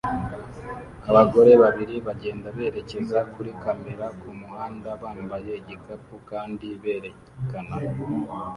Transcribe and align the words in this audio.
Abagore 1.09 1.51
babiri 1.63 1.95
bagenda 2.07 2.47
berekeza 2.57 3.19
kuri 3.33 3.51
kamera 3.63 4.05
kumuhanda 4.19 4.89
bambaye 5.01 5.51
igikapu 5.61 6.15
kandi 6.29 6.67
berekana 6.83 7.75